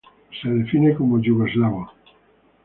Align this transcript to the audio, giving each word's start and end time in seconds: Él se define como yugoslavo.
Él 0.31 0.39
se 0.41 0.49
define 0.49 0.95
como 0.95 1.19
yugoslavo. 1.21 1.91